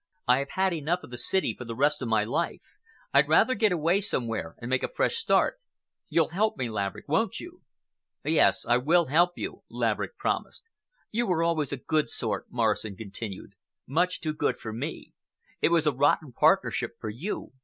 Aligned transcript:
"I 0.27 0.39
have 0.39 0.49
had 0.53 0.73
enough 0.73 1.03
of 1.03 1.11
the 1.11 1.17
city 1.19 1.53
for 1.55 1.63
the 1.63 1.75
rest 1.75 2.01
of 2.01 2.07
my 2.07 2.23
life. 2.23 2.63
I'd 3.13 3.27
rather 3.29 3.53
get 3.53 3.71
away 3.71 4.01
somewhere 4.01 4.55
and 4.59 4.67
make 4.67 4.81
a 4.81 4.87
fresh 4.87 5.17
start. 5.17 5.59
You'll 6.09 6.29
help 6.29 6.57
me, 6.57 6.71
Laverick, 6.71 7.07
won't 7.07 7.39
you?" 7.39 7.61
"Yes, 8.25 8.65
I 8.65 8.77
will 8.77 9.05
help 9.09 9.33
you," 9.35 9.61
Laverick 9.69 10.17
promised. 10.17 10.63
"You 11.11 11.27
were 11.27 11.43
always 11.43 11.71
a 11.71 11.77
good 11.77 12.09
sort," 12.09 12.47
Morrison 12.49 12.95
continued, 12.97 13.53
"much 13.85 14.19
too 14.21 14.33
good 14.33 14.57
for 14.57 14.73
me. 14.73 15.13
It 15.61 15.69
was 15.69 15.85
a 15.85 15.93
rotten 15.93 16.33
partnership 16.33 16.95
for 16.99 17.11
you. 17.11 17.51